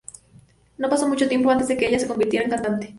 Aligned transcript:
No 0.79 0.89
pasó 0.89 1.07
mucho 1.07 1.27
tiempo 1.29 1.51
antes 1.51 1.67
de 1.67 1.77
que 1.77 1.87
ella 1.87 1.99
se 1.99 2.07
convirtiera 2.07 2.43
en 2.43 2.49
cantante. 2.49 2.89